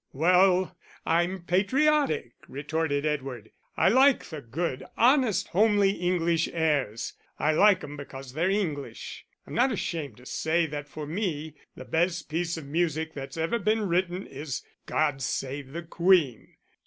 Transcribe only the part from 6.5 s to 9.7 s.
airs. I like 'em because they're English. I'm